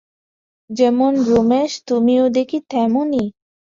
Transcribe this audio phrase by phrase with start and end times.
[0.69, 3.23] যেমন রমেশ, তুমিও দেখি তেমনি।